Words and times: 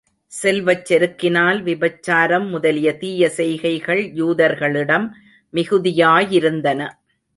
செல்வச் 0.31 0.85
செருக்கினால் 0.85 1.59
விபச்சாரம் 1.61 2.47
முதலிய 2.49 2.97
தீய 2.97 3.29
செய்கைகள் 3.29 4.03
யூதர்களிடம் 4.15 5.07
மிகுதியாயிருந்தன. 5.53 6.81